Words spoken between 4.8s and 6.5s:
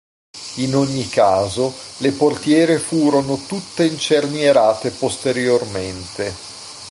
posteriormente.